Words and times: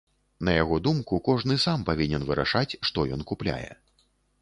На 0.47 0.55
яго 0.55 0.79
думку, 0.87 1.19
кожны 1.27 1.59
сам 1.65 1.85
павінен 1.91 2.27
вырашаць, 2.33 2.77
што 2.91 3.09
ён 3.19 3.31
купляе. 3.33 3.71